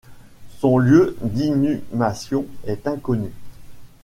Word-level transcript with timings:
Son 0.57 0.79
lieu 0.79 1.15
d’inhumation 1.21 2.47
est 2.65 2.87
inconnu. 2.87 3.31